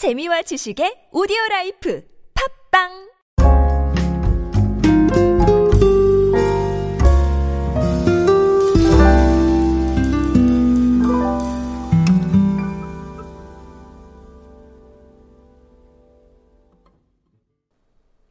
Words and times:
재미와 0.00 0.40
지식의 0.40 1.08
오디오 1.12 1.36
라이프 1.50 2.02
팟빵 2.32 2.88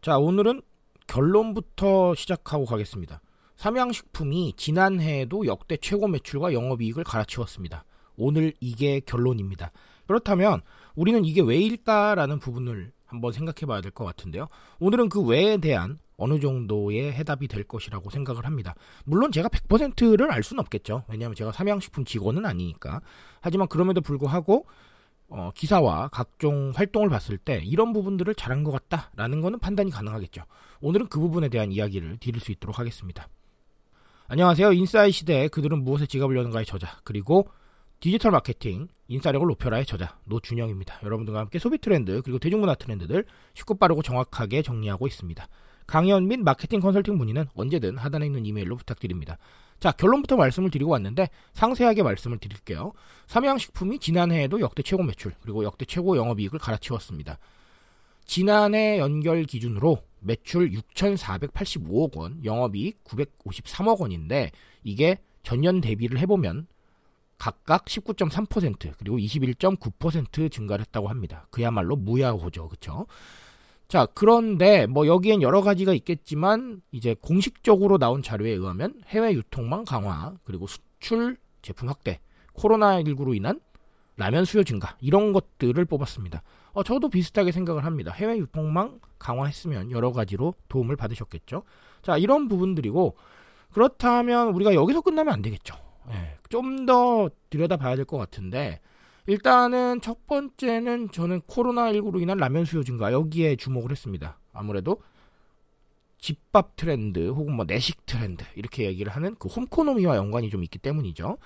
자, 0.01 0.17
오늘은 0.17 0.63
결론부터 1.05 2.15
시작하고 2.15 2.65
가겠습니다. 2.65 3.21
삼양식품이 3.57 4.53
지난해에도 4.57 5.45
역대 5.45 5.77
최고 5.77 6.07
매출과 6.07 6.51
영업이익을 6.53 7.03
갈아치웠습니다. 7.03 7.85
오늘 8.17 8.53
이게 8.59 9.01
결론입니다. 9.01 9.71
그렇다면 10.07 10.61
우리는 10.95 11.23
이게 11.25 11.41
왜일까라는 11.41 12.39
부분을 12.39 12.91
한번 13.05 13.31
생각해 13.31 13.65
봐야 13.67 13.81
될 13.81 13.91
것 13.91 14.05
같은데요. 14.05 14.47
오늘은 14.79 15.09
그 15.09 15.21
왜에 15.21 15.57
대한 15.57 15.97
어느 16.17 16.39
정도의 16.39 17.13
해답이 17.13 17.47
될 17.47 17.63
것이라고 17.63 18.09
생각을 18.09 18.45
합니다. 18.45 18.75
물론 19.05 19.31
제가 19.31 19.47
100%를 19.49 20.31
알 20.31 20.43
수는 20.43 20.59
없겠죠. 20.61 21.03
왜냐하면 21.07 21.35
제가 21.35 21.51
삼양식품 21.51 22.05
직원은 22.05 22.45
아니니까. 22.45 23.01
하지만 23.41 23.67
그럼에도 23.67 24.01
불구하고 24.01 24.65
어, 25.29 25.51
기사와 25.55 26.09
각종 26.09 26.71
활동을 26.75 27.09
봤을 27.09 27.37
때 27.37 27.61
이런 27.63 27.93
부분들을 27.93 28.33
잘한 28.35 28.63
것 28.63 28.71
같다라는 28.71 29.41
것은 29.41 29.59
판단이 29.59 29.91
가능하겠죠. 29.91 30.43
오늘은 30.81 31.07
그 31.07 31.19
부분에 31.19 31.49
대한 31.49 31.71
이야기를 31.71 32.17
드릴 32.17 32.41
수 32.41 32.51
있도록 32.51 32.79
하겠습니다. 32.79 33.27
안녕하세요. 34.27 34.73
인싸의 34.73 35.11
시대에 35.11 35.47
그들은 35.47 35.83
무엇에 35.83 36.05
지갑을 36.05 36.35
여는가의 36.35 36.65
저자 36.65 36.99
그리고 37.03 37.47
디지털 37.99 38.31
마케팅 38.31 38.87
인싸력을 39.09 39.45
높여라의 39.45 39.85
저자 39.85 40.17
노준영입니다. 40.25 41.01
여러분들과 41.03 41.39
함께 41.39 41.59
소비 41.59 41.77
트렌드 41.79 42.21
그리고 42.21 42.39
대중문화 42.39 42.75
트렌드들 42.75 43.25
쉽고 43.53 43.75
빠르고 43.75 44.01
정확하게 44.01 44.61
정리하고 44.61 45.05
있습니다. 45.05 45.47
강연 45.85 46.27
및 46.27 46.39
마케팅 46.39 46.79
컨설팅 46.79 47.17
문의는 47.17 47.47
언제든 47.55 47.97
하단에 47.97 48.25
있는 48.27 48.45
이메일로 48.45 48.77
부탁드립니다. 48.77 49.37
자, 49.79 49.91
결론부터 49.91 50.37
말씀을 50.37 50.69
드리고 50.69 50.91
왔는데 50.91 51.29
상세하게 51.53 52.03
말씀을 52.03 52.37
드릴게요. 52.37 52.93
삼양식품이 53.27 53.99
지난해에도 53.99 54.61
역대 54.61 54.83
최고 54.83 55.03
매출 55.03 55.33
그리고 55.41 55.63
역대 55.63 55.85
최고 55.85 56.15
영업이익을 56.15 56.59
갈아치웠습니다. 56.59 57.37
지난해 58.23 58.99
연결 58.99 59.43
기준으로 59.43 60.03
매출 60.19 60.71
6,485억 60.71 62.15
원, 62.17 62.45
영업이익 62.45 63.03
953억 63.03 63.99
원인데 63.99 64.51
이게 64.83 65.17
전년 65.43 65.81
대비를 65.81 66.19
해보면 66.19 66.67
각각 67.39 67.85
19.3% 67.85 68.93
그리고 68.97 69.17
21.9% 69.17 70.51
증가를 70.51 70.85
했다고 70.85 71.07
합니다. 71.07 71.47
그야말로 71.49 71.95
무야호죠. 71.95 72.67
그쵸? 72.67 73.07
자, 73.87 74.05
그런데 74.13 74.85
뭐 74.85 75.07
여기엔 75.07 75.41
여러 75.41 75.61
가지가 75.61 75.93
있겠지만 75.93 76.81
이제 76.91 77.15
공식적으로 77.19 77.97
나온 77.97 78.21
자료에 78.21 78.51
의하면 78.51 79.01
해외 79.07 79.33
유통망 79.33 79.85
강화, 79.85 80.35
그리고 80.43 80.67
수출 80.67 81.37
제품 81.63 81.89
확대, 81.89 82.19
코로나19로 82.53 83.35
인한 83.35 83.59
라면 84.15 84.45
수요 84.45 84.63
증가 84.63 84.95
이런 84.99 85.33
것들을 85.33 85.83
뽑았습니다. 85.85 86.43
어, 86.73 86.83
저도 86.83 87.09
비슷하게 87.09 87.51
생각을 87.51 87.85
합니다. 87.85 88.11
해외 88.11 88.37
유통망 88.37 88.99
강화했으면 89.17 89.91
여러 89.91 90.11
가지로 90.11 90.53
도움을 90.67 90.97
받으셨겠죠. 90.97 91.63
자, 92.03 92.17
이런 92.17 92.47
부분들이고 92.47 93.15
그렇다면 93.71 94.49
우리가 94.49 94.73
여기서 94.73 95.01
끝나면 95.01 95.33
안 95.33 95.41
되겠죠. 95.41 95.88
예, 96.11 96.37
좀더 96.49 97.29
들여다봐야 97.49 97.95
될 97.95 98.05
것 98.05 98.17
같은데 98.17 98.79
일단은 99.27 100.01
첫 100.01 100.25
번째는 100.25 101.11
저는 101.11 101.41
코로나19로 101.41 102.21
인한 102.21 102.37
라면 102.37 102.65
수요 102.65 102.83
증가 102.83 103.11
여기에 103.11 103.57
주목을 103.57 103.91
했습니다. 103.91 104.39
아무래도 104.53 105.01
집밥 106.17 106.75
트렌드 106.75 107.29
혹은 107.29 107.53
뭐 107.53 107.65
내식 107.65 108.05
트렌드 108.05 108.43
이렇게 108.55 108.85
얘기를 108.85 109.11
하는 109.11 109.35
그 109.37 109.47
홈코노미와 109.47 110.15
연관이 110.17 110.49
좀 110.49 110.63
있기 110.63 110.79
때문이죠. 110.79 111.37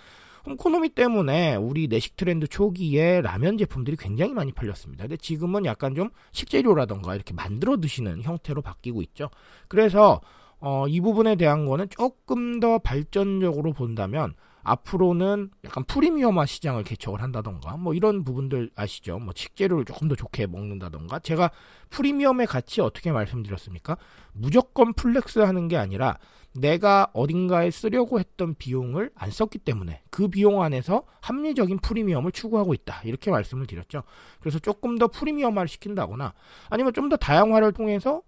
홈코노미 0.46 0.90
때문에 0.90 1.56
우리 1.56 1.88
내식 1.88 2.16
트렌드 2.16 2.48
초기에 2.48 3.22
라면 3.22 3.58
제품들이 3.58 3.98
굉장히 3.98 4.34
많이 4.34 4.52
팔렸습니다. 4.52 5.04
근데 5.04 5.18
지금은 5.18 5.66
약간 5.66 5.94
좀 5.96 6.10
식재료라던가 6.32 7.16
이렇게 7.16 7.34
만들어 7.34 7.78
드시는 7.78 8.22
형태로 8.24 8.62
바뀌고 8.62 9.02
있죠. 9.04 9.30
그래서 9.68 10.22
어, 10.60 10.88
이 10.88 11.02
부분에 11.02 11.36
대한 11.36 11.66
거는 11.66 11.88
조금 11.90 12.60
더 12.60 12.78
발전적으로 12.80 13.74
본다면 13.74 14.34
앞으로는 14.64 15.52
약간 15.66 15.84
프리미엄화 15.84 16.46
시장을 16.46 16.84
개척을 16.84 17.22
한다던가 17.22 17.78
뭐 17.78 17.94
이런 17.94 18.24
부분들 18.24 18.72
아시죠? 18.76 19.20
뭐 19.20 19.34
식재료를 19.36 19.86
조금 19.86 20.08
더 20.08 20.16
좋게 20.16 20.48
먹는다던가 20.48 21.20
제가 21.20 21.52
프리미엄의 21.90 22.48
가치 22.48 22.82
어떻게 22.82 23.12
말씀드렸습니까? 23.12 23.98
무조건 24.32 24.94
flex 24.94 25.40
하는 25.40 25.68
게 25.68 25.78
아니라 25.78 26.18
내가 26.56 27.08
어딘가에 27.14 27.72
쓰려고 27.72 28.20
했던 28.20 28.54
비용을 28.56 29.10
안 29.16 29.32
썼기 29.32 29.60
때문에 29.60 30.02
그 30.10 30.28
비용 30.28 30.62
안에서 30.62 31.04
합리적인 31.22 31.80
프리미엄을 31.80 32.32
추구하고 32.32 32.74
있다. 32.74 33.02
이렇게 33.04 33.32
말씀을 33.32 33.66
드렸죠. 33.66 34.04
그래서 34.40 34.60
조금 34.60 34.98
더 34.98 35.08
프리미엄화를 35.08 35.68
시킨다거나 35.68 36.34
아니면 36.70 36.94
좀 36.94 37.10
더 37.10 37.18
다양화를 37.18 37.74
통해서 37.74 38.22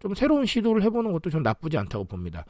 좀 0.00 0.14
새로운 0.14 0.44
시도를 0.44 0.82
해보는 0.82 1.12
것도 1.12 1.30
좀 1.30 1.42
나쁘지 1.42 1.78
않다고 1.78 2.04
봅니다. 2.04 2.44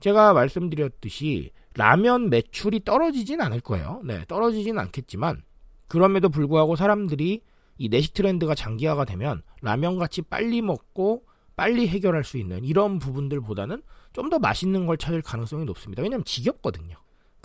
제가 0.00 0.32
말씀드렸듯이 0.32 1.50
라면 1.74 2.30
매출이 2.30 2.84
떨어지진 2.84 3.40
않을 3.40 3.60
거예요. 3.60 4.00
네, 4.04 4.24
떨어지진 4.28 4.78
않겠지만 4.78 5.42
그럼에도 5.86 6.28
불구하고 6.28 6.76
사람들이 6.76 7.42
이 7.78 7.88
내식 7.88 8.14
트렌드가 8.14 8.54
장기화가 8.54 9.04
되면 9.04 9.42
라면 9.62 9.98
같이 9.98 10.22
빨리 10.22 10.62
먹고 10.62 11.24
빨리 11.56 11.88
해결할 11.88 12.24
수 12.24 12.38
있는 12.38 12.64
이런 12.64 12.98
부분들보다는 12.98 13.82
좀 14.12 14.30
더 14.30 14.38
맛있는 14.38 14.86
걸 14.86 14.96
찾을 14.98 15.22
가능성이 15.22 15.64
높습니다. 15.64 16.02
왜냐하면 16.02 16.24
지겹거든요. 16.24 16.96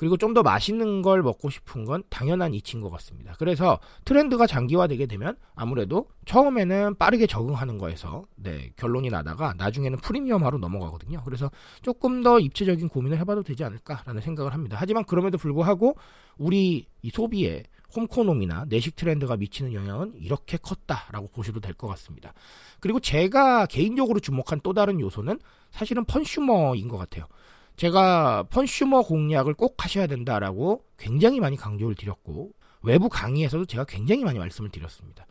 그리고 0.04 0.18
좀 0.18 0.34
더 0.34 0.42
맛있는 0.44 1.02
걸 1.02 1.22
먹고 1.24 1.50
싶은 1.50 1.86
건 1.86 2.04
당연한 2.10 2.54
이치인 2.54 2.82
것 2.82 2.90
같습니다. 2.90 3.36
그래서 3.38 3.80
트렌드가 4.04 4.48
장기화되게 4.48 5.06
되면 5.06 5.38
아무래도 5.56 6.08
처음에는 6.26 6.96
빠르게 6.96 7.26
적응하는 7.26 7.78
거에서 7.78 8.26
네, 8.36 8.72
결론이 8.76 9.10
나다가 9.10 9.54
나중에는 9.56 10.00
프리미엄화로 10.00 10.58
넘어가거든요. 10.58 11.22
그래서 11.24 11.50
조금 11.84 12.22
더 12.22 12.40
입체적인 12.40 12.90
고민을 12.90 13.18
해봐도 13.20 13.44
되지 13.44 13.64
않을까라는 13.64 14.22
생각을 14.22 14.54
합니다. 14.54 14.76
하지만 14.78 15.06
그럼에도 15.06 15.38
불구하고 15.38 15.96
우리 16.38 16.88
이 17.02 17.10
소비에 17.10 17.64
홈코놈이나 17.96 18.66
내식 18.68 18.96
트렌드가 18.98 19.38
미치는 19.38 19.72
영향은 19.74 20.16
이렇게 20.16 20.58
컸다라고 20.58 21.28
보셔도 21.28 21.60
될 21.62 21.76
것 21.76 21.88
같습니다. 21.88 22.34
그리고 22.82 23.00
제가 23.00 23.68
개인적으로 23.68 24.20
주목한 24.20 24.60
또 24.64 24.74
다른 24.74 25.00
요소는 25.00 25.40
사실은 25.72 26.04
펀슈머인 26.04 26.88
것 26.90 26.98
같아요. 26.98 27.28
제가 27.76 28.44
펀슈머 28.50 29.02
공략을 29.04 29.54
꼭 29.54 29.84
하셔야 29.84 30.08
된다라고 30.08 30.86
굉장히 30.98 31.40
많이 31.40 31.58
강조를 31.58 31.96
드렸고 31.96 32.52
외부 32.82 33.10
강의에서도 33.10 33.66
제가 33.66 33.86
굉장히 33.86 34.24
많이 34.24 34.40
말씀을 34.40 34.70
드렸습니다. 34.70 35.26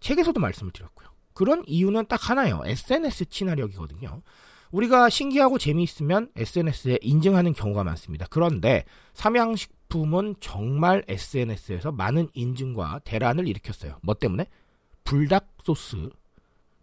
책에서도 0.00 0.38
말씀을 0.38 0.72
드렸고요. 0.72 1.08
그런 1.32 1.64
이유는 1.66 2.06
딱 2.06 2.30
하나예요. 2.30 2.62
SNS 2.64 3.26
친화력이거든요. 3.26 4.22
우리가 4.70 5.08
신기하고 5.08 5.58
재미있으면 5.58 6.30
SNS에 6.36 6.98
인증하는 7.00 7.52
경우가 7.52 7.84
많습니다. 7.84 8.26
그런데 8.28 8.84
삼양식품은 9.14 10.36
정말 10.40 11.04
SNS에서 11.08 11.92
많은 11.92 12.28
인증과 12.34 13.00
대란을 13.04 13.48
일으켰어요. 13.48 13.98
뭐 14.02 14.14
때문에? 14.14 14.46
불닭 15.04 15.48
소스 15.62 16.10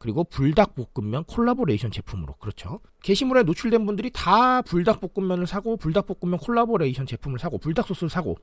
그리고 0.02 0.24
불닭볶음면 0.24 1.26
콜라보레이션 1.26 1.92
제품으로 1.92 2.34
그렇죠. 2.40 2.80
게시물에 3.04 3.44
노출된 3.44 3.86
분들이 3.86 4.10
다 4.12 4.64
불닭볶음면을 4.64 5.46
사고 5.46 5.78
불닭볶음면 5.78 6.40
콜라보레이션 6.40 7.06
제품을 7.06 7.38
사고 7.38 7.60
불닭소스를 7.60 8.10
사고 8.10 8.36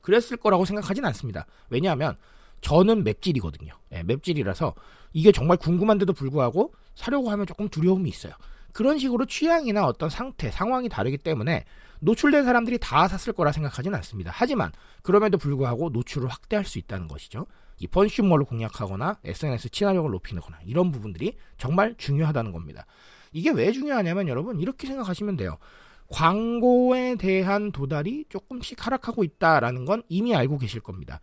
그랬을 0.00 0.36
거라고 0.38 0.64
생각하진 0.64 1.04
않습니다. 1.04 1.46
왜냐하면 1.70 2.16
저는 2.60 3.04
맵찔이거든요. 3.04 3.72
네, 3.90 4.02
맵찔이라서 4.02 4.74
이게 5.12 5.30
정말 5.30 5.58
궁금한데도 5.58 6.12
불구하고 6.12 6.74
사려고 6.96 7.30
하면 7.30 7.46
조금 7.46 7.68
두려움이 7.68 8.10
있어요. 8.10 8.32
그런 8.72 8.98
식으로 8.98 9.26
취향이나 9.26 9.86
어떤 9.86 10.10
상태, 10.10 10.50
상황이 10.50 10.88
다르기 10.88 11.18
때문에 11.18 11.66
노출된 12.00 12.44
사람들이 12.44 12.78
다 12.78 13.06
샀을 13.06 13.32
거라 13.32 13.52
생각하진 13.52 13.94
않습니다. 13.94 14.32
하지만 14.34 14.72
그럼에도 15.02 15.38
불구하고 15.38 15.90
노출을 15.90 16.28
확대할 16.28 16.64
수 16.64 16.80
있다는 16.80 17.06
것이죠. 17.06 17.46
이 17.78 17.86
펀슈머를 17.86 18.44
공략하거나 18.44 19.18
SNS 19.24 19.70
친화력을 19.70 20.10
높이거나 20.10 20.58
이런 20.64 20.92
부분들이 20.92 21.36
정말 21.58 21.94
중요하다는 21.96 22.52
겁니다. 22.52 22.86
이게 23.32 23.50
왜 23.50 23.72
중요하냐면 23.72 24.28
여러분 24.28 24.60
이렇게 24.60 24.86
생각하시면 24.86 25.36
돼요. 25.36 25.58
광고에 26.08 27.16
대한 27.16 27.72
도달이 27.72 28.26
조금씩 28.28 28.84
하락하고 28.86 29.24
있다라는 29.24 29.86
건 29.86 30.02
이미 30.08 30.34
알고 30.34 30.58
계실 30.58 30.80
겁니다. 30.80 31.20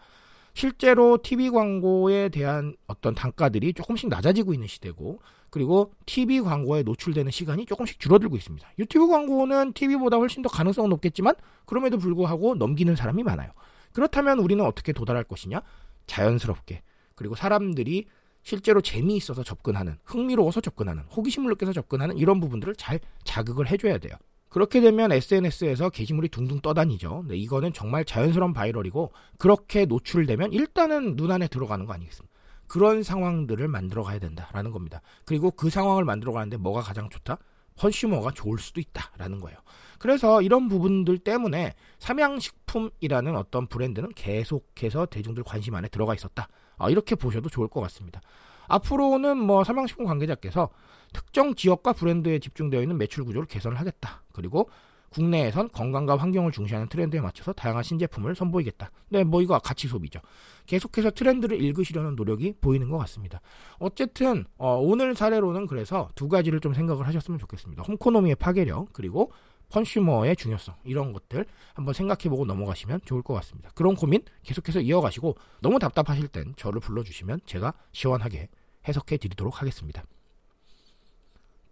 실제로 0.54 1.20
TV 1.22 1.52
광고에 1.52 2.30
대한 2.30 2.76
어떤 2.88 3.14
단가들이 3.14 3.74
조금씩 3.74 4.10
낮아지고 4.10 4.54
있는 4.54 4.68
시대고 4.68 5.22
그리고 5.50 5.94
TV 6.06 6.42
광고에 6.42 6.84
노출되는 6.84 7.32
시간이 7.32 7.66
조금씩 7.66 8.00
줄어들고 8.00 8.36
있습니다. 8.36 8.68
유튜브 8.80 9.08
광고는 9.08 9.74
TV보다 9.74 10.18
훨씬 10.18 10.42
더 10.42 10.50
가능성은 10.50 10.90
높겠지만 10.90 11.36
그럼에도 11.66 11.98
불구하고 11.98 12.56
넘기는 12.56 12.94
사람이 12.96 13.24
많아요. 13.24 13.52
그렇다면 13.94 14.40
우리는 14.40 14.64
어떻게 14.64 14.92
도달할 14.92 15.24
것이냐? 15.24 15.62
자연스럽게 16.10 16.82
그리고 17.16 17.36
사람들이 17.36 18.08
실제로 18.44 18.82
재미있어서 18.82 19.44
접근하는, 19.44 19.98
흥미로워서 20.06 20.62
접근하는, 20.62 21.04
호기심을 21.04 21.50
느껴서 21.50 21.74
접근하는 21.74 22.18
이런 22.18 22.40
부분들을 22.40 22.76
잘 22.76 23.00
자극을 23.24 23.70
해줘야 23.70 23.98
돼요. 23.98 24.14
그렇게 24.50 24.82
되면 24.82 25.12
SNS에서 25.12 25.90
게시물이 25.90 26.30
둥둥 26.30 26.60
떠다니죠. 26.62 27.26
네, 27.28 27.38
이거는 27.38 27.72
정말 27.72 28.04
자연스러운 28.04 28.54
바이럴이고 28.54 29.12
그렇게 29.38 29.86
노출되면 29.86 30.54
일단은 30.54 31.16
눈 31.16 31.32
안에 31.32 31.48
들어가는 31.48 31.86
거 31.86 31.94
아니겠습니까? 31.94 32.34
그런 32.68 33.04
상황들을 33.04 33.68
만들어 33.68 34.04
가야 34.04 34.20
된다라는 34.20 34.72
겁니다. 34.72 35.02
그리고 35.26 35.52
그 35.52 35.70
상황을 35.70 36.04
만들어 36.04 36.32
가는데 36.32 36.58
뭐가 36.58 36.82
가장 36.82 37.10
좋다? 37.10 37.38
컨슈머가 37.80 38.32
좋을 38.32 38.60
수도 38.60 38.82
있다라는 38.82 39.40
거예요. 39.40 39.58
그래서 39.98 40.42
이런 40.42 40.68
부분들 40.68 41.18
때문에 41.20 41.74
삼양식품이라는 42.00 43.36
어떤 43.36 43.68
브랜드는 43.68 44.10
계속해서 44.16 45.08
대중들 45.08 45.44
관심 45.44 45.76
안에 45.76 45.88
들어가 45.88 46.14
있었다. 46.14 46.48
아, 46.78 46.90
이렇게 46.90 47.16
보셔도 47.16 47.50
좋을 47.50 47.68
것 47.68 47.82
같습니다. 47.82 48.22
앞으로는 48.68 49.38
뭐 49.38 49.64
삼양식품 49.64 50.06
관계자께서 50.06 50.70
특정 51.12 51.56
지역과 51.56 51.94
브랜드에 51.94 52.40
집중되어 52.40 52.82
있는 52.82 52.98
매출 52.98 53.26
구조를 53.26 53.48
개선을 53.48 53.80
하겠다. 53.80 54.24
그리고 54.32 54.70
국내에선 55.10 55.70
건강과 55.70 56.18
환경을 56.18 56.52
중시하는 56.52 56.88
트렌드에 56.90 57.22
맞춰서 57.22 57.54
다양한 57.54 57.84
신제품을 57.84 58.36
선보이겠다. 58.36 58.92
네, 59.10 59.24
뭐 59.24 59.42
이거 59.42 59.58
가치 59.60 59.88
소비죠. 59.88 60.20
계속해서 60.66 61.12
트렌드를 61.12 61.62
읽으시려는 61.62 62.16
노력이 62.16 62.56
보이는 62.62 62.90
것 62.90 62.98
같습니다. 63.00 63.42
어쨌든 63.80 64.46
어, 64.58 64.78
오늘 64.78 65.16
사례로는 65.16 65.68
그래서 65.68 66.10
두 66.16 66.28
가지를 66.28 66.60
좀 66.60 66.74
생각을 66.74 67.08
하셨으면 67.08 67.40
좋겠습니다. 67.40 67.84
홈코노미의 67.84 68.36
파괴력 68.36 68.90
그리고 68.94 69.32
컨슈머의 69.72 70.36
중요성 70.36 70.76
이런 70.84 71.14
것들 71.14 71.46
한번 71.74 71.94
생각해보고 71.94 72.46
넘어가시면 72.46 73.02
좋을 73.06 73.22
것 73.22 73.34
같습니다. 73.36 73.70
그런 73.76 73.96
고민 73.96 74.22
계속해서 74.44 74.82
이어가시고 74.82 75.36
너무 75.62 75.80
답답하실 75.80 76.28
땐 76.30 76.54
저를 76.58 76.80
불러주시면 76.80 77.42
제가 77.46 77.74
시원하게 77.92 78.50
해석해 78.88 79.18
드리도록 79.18 79.62
하겠습니다. 79.62 80.04